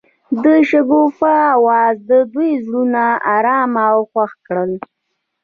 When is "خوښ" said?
4.11-4.31